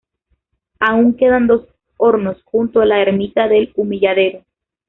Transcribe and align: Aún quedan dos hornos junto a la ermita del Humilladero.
Aún 0.79 1.13
quedan 1.15 1.45
dos 1.45 1.67
hornos 1.97 2.41
junto 2.43 2.81
a 2.81 2.87
la 2.87 2.99
ermita 3.03 3.47
del 3.47 3.71
Humilladero. 3.75 4.43